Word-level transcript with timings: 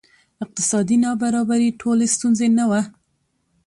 اقتصادي 0.43 0.97
نابرابري 1.05 1.69
ټولې 1.81 2.05
ستونزې 2.15 2.47
نه 2.57 2.65
وه. 2.69 2.81